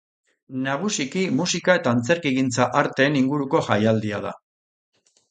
Nagusiki 0.67 1.25
musika 1.39 1.75
eta 1.79 1.91
antzerkigintza 1.97 2.67
arteen 2.79 3.17
inguruko 3.19 3.61
jaialdia 3.67 4.23
da. 4.25 4.33